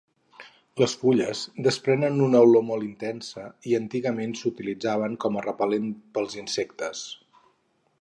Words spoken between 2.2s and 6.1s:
una olor molt intensa i antigament s'utilitzaven com a repel·lent